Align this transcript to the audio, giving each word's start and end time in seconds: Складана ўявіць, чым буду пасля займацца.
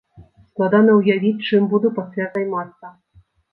Складана 0.51 0.95
ўявіць, 1.01 1.45
чым 1.49 1.69
буду 1.75 1.93
пасля 2.01 2.25
займацца. 2.35 2.85